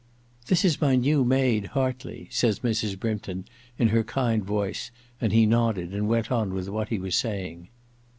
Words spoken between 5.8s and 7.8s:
and went on with what he was saying.